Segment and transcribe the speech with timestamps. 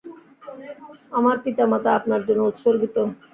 [1.11, 2.95] আমার পিতামাতা আপনার জন্য উৎসর্গিত।